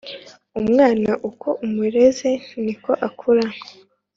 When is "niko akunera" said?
2.63-3.51